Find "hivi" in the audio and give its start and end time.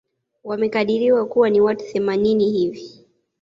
2.51-3.05